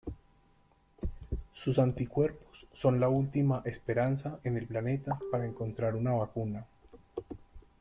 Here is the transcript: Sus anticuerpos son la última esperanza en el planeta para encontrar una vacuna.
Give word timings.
Sus 1.53 1.77
anticuerpos 1.77 2.65
son 2.73 2.99
la 2.99 3.07
última 3.07 3.61
esperanza 3.65 4.39
en 4.43 4.57
el 4.57 4.65
planeta 4.65 5.19
para 5.31 5.45
encontrar 5.45 5.93
una 5.93 6.11
vacuna. 6.13 6.65